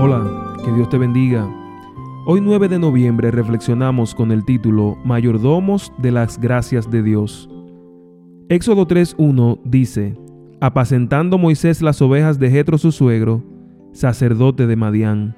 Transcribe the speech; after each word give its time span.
Hola, 0.00 0.54
que 0.64 0.70
Dios 0.70 0.88
te 0.88 0.96
bendiga. 0.96 1.44
Hoy 2.24 2.40
9 2.40 2.68
de 2.68 2.78
noviembre 2.78 3.32
reflexionamos 3.32 4.14
con 4.14 4.30
el 4.30 4.44
título 4.44 4.96
Mayordomos 5.04 5.92
de 5.98 6.12
las 6.12 6.40
Gracias 6.40 6.88
de 6.88 7.02
Dios. 7.02 7.50
Éxodo 8.48 8.86
3.1 8.86 9.60
dice, 9.64 10.16
Apacentando 10.60 11.36
Moisés 11.36 11.82
las 11.82 12.00
ovejas 12.00 12.38
de 12.38 12.48
Jetro 12.48 12.78
su 12.78 12.92
suegro, 12.92 13.42
sacerdote 13.92 14.68
de 14.68 14.76
Madián. 14.76 15.34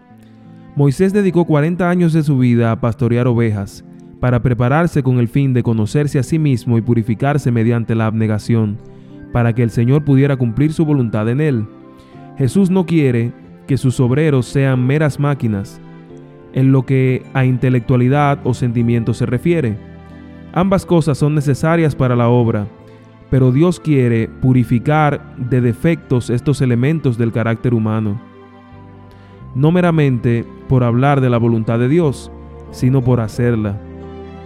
Moisés 0.77 1.14
dedicó 1.14 1.46
40 1.46 1.88
años 1.88 2.12
de 2.12 2.22
su 2.22 2.36
vida 2.36 2.70
a 2.70 2.82
pastorear 2.82 3.29
ovejas, 3.29 3.82
para 4.20 4.42
prepararse 4.42 5.02
con 5.02 5.20
el 5.20 5.29
fin 5.29 5.54
de 5.54 5.62
conocerse 5.62 6.18
a 6.18 6.22
sí 6.22 6.38
mismo 6.38 6.77
y 6.77 6.82
purificarse 6.82 7.50
mediante 7.50 7.95
la 7.95 8.04
abnegación, 8.04 8.77
para 9.32 9.54
que 9.54 9.62
el 9.62 9.70
Señor 9.70 10.04
pudiera 10.04 10.36
cumplir 10.36 10.74
su 10.74 10.84
voluntad 10.84 11.30
en 11.30 11.40
él. 11.40 11.66
Jesús 12.36 12.68
no 12.68 12.84
quiere 12.84 13.39
que 13.70 13.79
sus 13.79 14.00
obreros 14.00 14.46
sean 14.46 14.84
meras 14.84 15.20
máquinas, 15.20 15.80
en 16.52 16.72
lo 16.72 16.84
que 16.84 17.24
a 17.34 17.44
intelectualidad 17.44 18.40
o 18.43 18.52
sentimiento 18.52 19.14
se 19.14 19.26
refiere. 19.26 19.79
Ambas 20.52 20.84
cosas 20.84 21.18
son 21.18 21.36
necesarias 21.36 21.94
para 21.94 22.16
la 22.16 22.29
obra, 22.29 22.66
pero 23.30 23.52
Dios 23.52 23.79
quiere 23.79 24.26
purificar 24.26 25.36
de 25.36 25.60
defectos 25.60 26.30
estos 26.30 26.60
elementos 26.62 27.16
del 27.16 27.30
carácter 27.30 27.72
humano. 27.72 28.20
No 29.54 29.71
meramente 29.71 30.44
por 30.68 30.82
hablar 30.82 31.21
de 31.21 31.30
la 31.30 31.38
voluntad 31.38 31.79
de 31.79 31.88
Dios, 31.88 32.32
sino 32.72 33.02
por 33.02 33.20
hacerla. 33.20 33.78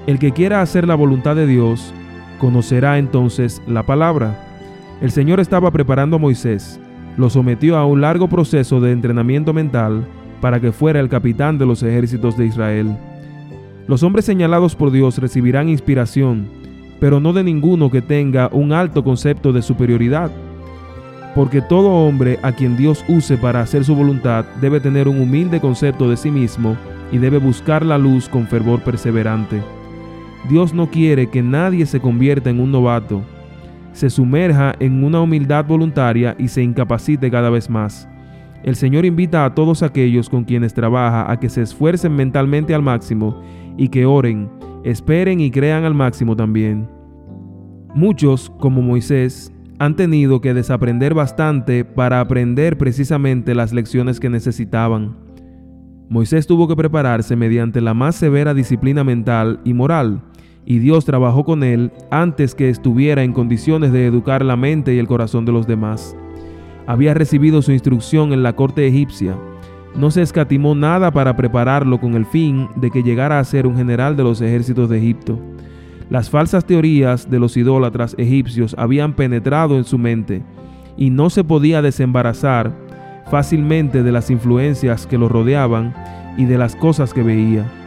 El 0.06 0.18
que 0.18 0.32
quiera 0.32 0.60
hacer 0.60 0.86
la 0.86 0.96
voluntad 0.96 1.34
de 1.34 1.46
Dios, 1.46 1.94
conocerá 2.38 2.98
entonces 2.98 3.62
la 3.66 3.84
palabra. 3.84 4.38
El 5.00 5.10
Señor 5.10 5.40
estaba 5.40 5.70
preparando 5.70 6.16
a 6.16 6.18
Moisés 6.18 6.78
lo 7.16 7.30
sometió 7.30 7.76
a 7.76 7.86
un 7.86 8.00
largo 8.00 8.28
proceso 8.28 8.80
de 8.80 8.92
entrenamiento 8.92 9.52
mental 9.52 10.06
para 10.40 10.60
que 10.60 10.72
fuera 10.72 11.00
el 11.00 11.08
capitán 11.08 11.58
de 11.58 11.66
los 11.66 11.82
ejércitos 11.82 12.36
de 12.36 12.46
Israel. 12.46 12.96
Los 13.86 14.02
hombres 14.02 14.24
señalados 14.24 14.74
por 14.74 14.90
Dios 14.90 15.18
recibirán 15.18 15.68
inspiración, 15.68 16.48
pero 17.00 17.20
no 17.20 17.32
de 17.32 17.44
ninguno 17.44 17.90
que 17.90 18.02
tenga 18.02 18.48
un 18.52 18.72
alto 18.72 19.04
concepto 19.04 19.52
de 19.52 19.62
superioridad, 19.62 20.30
porque 21.34 21.60
todo 21.60 21.90
hombre 21.90 22.38
a 22.42 22.52
quien 22.52 22.76
Dios 22.76 23.04
use 23.08 23.36
para 23.36 23.60
hacer 23.60 23.84
su 23.84 23.94
voluntad 23.94 24.44
debe 24.60 24.80
tener 24.80 25.08
un 25.08 25.20
humilde 25.20 25.60
concepto 25.60 26.08
de 26.08 26.16
sí 26.16 26.30
mismo 26.30 26.76
y 27.12 27.18
debe 27.18 27.38
buscar 27.38 27.84
la 27.84 27.98
luz 27.98 28.28
con 28.28 28.46
fervor 28.46 28.80
perseverante. 28.82 29.60
Dios 30.48 30.74
no 30.74 30.90
quiere 30.90 31.28
que 31.28 31.42
nadie 31.42 31.86
se 31.86 32.00
convierta 32.00 32.50
en 32.50 32.60
un 32.60 32.70
novato, 32.70 33.22
se 33.94 34.10
sumerja 34.10 34.74
en 34.80 35.02
una 35.02 35.20
humildad 35.20 35.64
voluntaria 35.64 36.34
y 36.38 36.48
se 36.48 36.62
incapacite 36.62 37.30
cada 37.30 37.48
vez 37.48 37.70
más. 37.70 38.08
El 38.64 38.76
Señor 38.76 39.04
invita 39.04 39.44
a 39.44 39.54
todos 39.54 39.82
aquellos 39.82 40.28
con 40.28 40.44
quienes 40.44 40.74
trabaja 40.74 41.30
a 41.30 41.38
que 41.38 41.48
se 41.48 41.62
esfuercen 41.62 42.14
mentalmente 42.16 42.74
al 42.74 42.82
máximo 42.82 43.40
y 43.76 43.88
que 43.88 44.04
oren, 44.04 44.50
esperen 44.82 45.40
y 45.40 45.50
crean 45.50 45.84
al 45.84 45.94
máximo 45.94 46.34
también. 46.34 46.88
Muchos, 47.94 48.50
como 48.58 48.82
Moisés, 48.82 49.52
han 49.78 49.94
tenido 49.94 50.40
que 50.40 50.54
desaprender 50.54 51.14
bastante 51.14 51.84
para 51.84 52.20
aprender 52.20 52.76
precisamente 52.76 53.54
las 53.54 53.72
lecciones 53.72 54.18
que 54.18 54.28
necesitaban. 54.28 55.16
Moisés 56.08 56.46
tuvo 56.46 56.66
que 56.66 56.76
prepararse 56.76 57.36
mediante 57.36 57.80
la 57.80 57.94
más 57.94 58.16
severa 58.16 58.54
disciplina 58.54 59.04
mental 59.04 59.60
y 59.64 59.72
moral, 59.72 60.20
y 60.66 60.78
Dios 60.78 61.04
trabajó 61.04 61.44
con 61.44 61.62
él 61.62 61.92
antes 62.10 62.54
que 62.54 62.70
estuviera 62.70 63.22
en 63.22 63.32
condiciones 63.32 63.92
de 63.92 64.06
educar 64.06 64.44
la 64.44 64.56
mente 64.56 64.94
y 64.94 64.98
el 64.98 65.06
corazón 65.06 65.44
de 65.44 65.52
los 65.52 65.66
demás. 65.66 66.16
Había 66.86 67.14
recibido 67.14 67.62
su 67.62 67.72
instrucción 67.72 68.32
en 68.32 68.42
la 68.42 68.54
corte 68.54 68.86
egipcia. 68.86 69.36
No 69.94 70.10
se 70.10 70.22
escatimó 70.22 70.74
nada 70.74 71.10
para 71.10 71.36
prepararlo 71.36 72.00
con 72.00 72.14
el 72.14 72.26
fin 72.26 72.68
de 72.76 72.90
que 72.90 73.02
llegara 73.02 73.38
a 73.38 73.44
ser 73.44 73.66
un 73.66 73.76
general 73.76 74.16
de 74.16 74.24
los 74.24 74.40
ejércitos 74.40 74.88
de 74.88 74.98
Egipto. 74.98 75.38
Las 76.10 76.28
falsas 76.28 76.66
teorías 76.66 77.30
de 77.30 77.38
los 77.38 77.56
idólatras 77.56 78.14
egipcios 78.18 78.74
habían 78.78 79.14
penetrado 79.14 79.76
en 79.76 79.84
su 79.84 79.98
mente 79.98 80.42
y 80.96 81.10
no 81.10 81.30
se 81.30 81.44
podía 81.44 81.80
desembarazar 81.80 82.72
fácilmente 83.30 84.02
de 84.02 84.12
las 84.12 84.30
influencias 84.30 85.06
que 85.06 85.18
lo 85.18 85.28
rodeaban 85.28 85.94
y 86.36 86.44
de 86.44 86.58
las 86.58 86.76
cosas 86.76 87.14
que 87.14 87.22
veía. 87.22 87.83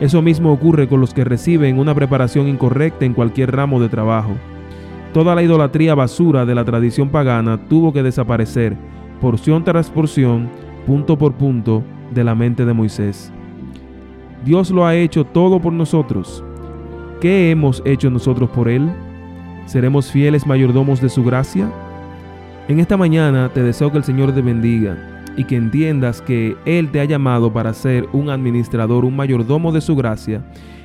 Eso 0.00 0.22
mismo 0.22 0.50
ocurre 0.50 0.88
con 0.88 1.02
los 1.02 1.12
que 1.12 1.24
reciben 1.24 1.78
una 1.78 1.94
preparación 1.94 2.48
incorrecta 2.48 3.04
en 3.04 3.12
cualquier 3.12 3.54
ramo 3.54 3.78
de 3.80 3.90
trabajo. 3.90 4.32
Toda 5.12 5.34
la 5.34 5.42
idolatría 5.42 5.94
basura 5.94 6.46
de 6.46 6.54
la 6.54 6.64
tradición 6.64 7.10
pagana 7.10 7.60
tuvo 7.68 7.92
que 7.92 8.02
desaparecer, 8.02 8.76
porción 9.20 9.62
tras 9.62 9.90
porción, 9.90 10.48
punto 10.86 11.18
por 11.18 11.34
punto, 11.34 11.82
de 12.14 12.24
la 12.24 12.34
mente 12.34 12.64
de 12.64 12.72
Moisés. 12.72 13.30
Dios 14.42 14.70
lo 14.70 14.86
ha 14.86 14.96
hecho 14.96 15.24
todo 15.24 15.60
por 15.60 15.74
nosotros. 15.74 16.42
¿Qué 17.20 17.50
hemos 17.50 17.82
hecho 17.84 18.08
nosotros 18.08 18.48
por 18.48 18.70
Él? 18.70 18.90
¿Seremos 19.66 20.10
fieles 20.10 20.46
mayordomos 20.46 21.02
de 21.02 21.10
su 21.10 21.22
gracia? 21.22 21.70
En 22.68 22.80
esta 22.80 22.96
mañana 22.96 23.50
te 23.52 23.62
deseo 23.62 23.92
que 23.92 23.98
el 23.98 24.04
Señor 24.04 24.32
te 24.32 24.40
bendiga 24.40 24.96
y 25.36 25.44
que 25.44 25.56
entiendas 25.56 26.22
que 26.22 26.56
Él 26.64 26.90
te 26.90 27.00
ha 27.00 27.04
llamado 27.04 27.52
para 27.52 27.74
ser 27.74 28.06
un 28.12 28.30
administrador, 28.30 29.04
un 29.04 29.16
mayordomo 29.16 29.72
de 29.72 29.80
su 29.80 29.96
gracia, 29.96 30.44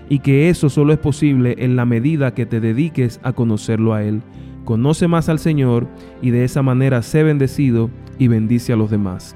y 0.09 0.19
que 0.19 0.50
eso 0.50 0.69
solo 0.69 0.94
es 0.94 1.00
posible 1.00 1.56
en 1.59 1.75
la 1.75 1.85
medida 1.85 2.33
que 2.33 2.45
te 2.45 2.59
dediques 2.59 3.19
a 3.23 3.33
conocerlo 3.33 3.94
a 3.94 4.03
Él. 4.03 4.22
Conoce 4.63 5.07
más 5.07 5.29
al 5.29 5.39
Señor 5.39 5.88
y 6.22 6.31
de 6.31 6.44
esa 6.44 6.61
manera 6.61 7.01
sé 7.01 7.23
bendecido 7.23 7.89
y 8.17 8.28
bendice 8.28 8.73
a 8.73 8.75
los 8.75 8.89
demás. 8.89 9.35